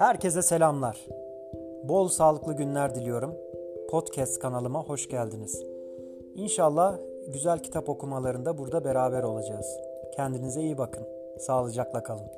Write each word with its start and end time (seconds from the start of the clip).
Herkese 0.00 0.42
selamlar. 0.42 1.06
Bol 1.84 2.08
sağlıklı 2.08 2.56
günler 2.56 2.94
diliyorum. 2.94 3.34
Podcast 3.90 4.38
kanalıma 4.38 4.84
hoş 4.84 5.08
geldiniz. 5.08 5.64
İnşallah 6.34 6.98
güzel 7.28 7.58
kitap 7.58 7.88
okumalarında 7.88 8.58
burada 8.58 8.84
beraber 8.84 9.22
olacağız. 9.22 9.66
Kendinize 10.16 10.60
iyi 10.60 10.78
bakın. 10.78 11.06
Sağlıcakla 11.38 12.02
kalın. 12.02 12.30